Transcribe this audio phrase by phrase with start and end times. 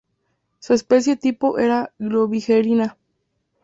[0.57, 2.97] Su especie tipo era "Globigerina?